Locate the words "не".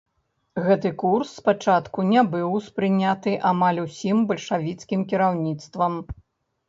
2.13-2.23